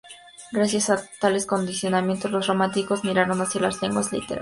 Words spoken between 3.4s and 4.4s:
las lenguas y literaturas clásicas.